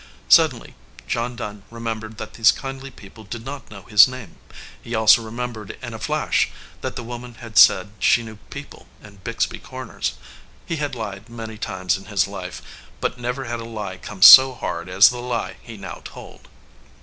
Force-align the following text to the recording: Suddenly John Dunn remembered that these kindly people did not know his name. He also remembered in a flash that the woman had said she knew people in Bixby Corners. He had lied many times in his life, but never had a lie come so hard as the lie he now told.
Suddenly 0.29 0.73
John 1.07 1.35
Dunn 1.35 1.61
remembered 1.69 2.17
that 2.17 2.33
these 2.33 2.51
kindly 2.51 2.89
people 2.89 3.23
did 3.23 3.45
not 3.45 3.69
know 3.69 3.83
his 3.83 4.07
name. 4.07 4.37
He 4.81 4.95
also 4.95 5.21
remembered 5.21 5.77
in 5.79 5.93
a 5.93 5.99
flash 5.99 6.49
that 6.81 6.95
the 6.95 7.03
woman 7.03 7.35
had 7.35 7.55
said 7.55 7.91
she 7.99 8.23
knew 8.23 8.37
people 8.49 8.87
in 9.03 9.17
Bixby 9.17 9.59
Corners. 9.59 10.13
He 10.65 10.77
had 10.77 10.95
lied 10.95 11.29
many 11.29 11.59
times 11.59 11.97
in 11.99 12.05
his 12.05 12.27
life, 12.27 12.63
but 12.99 13.19
never 13.19 13.43
had 13.43 13.59
a 13.59 13.63
lie 13.63 13.97
come 13.97 14.23
so 14.23 14.55
hard 14.55 14.89
as 14.89 15.09
the 15.09 15.19
lie 15.21 15.57
he 15.61 15.77
now 15.77 16.01
told. 16.03 16.47